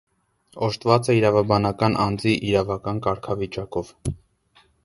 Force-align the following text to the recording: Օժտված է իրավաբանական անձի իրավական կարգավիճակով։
Օժտված 0.67 1.09
է 1.13 1.15
իրավաբանական 1.17 1.97
անձի 2.05 2.35
իրավական 2.49 3.03
կարգավիճակով։ 3.09 3.93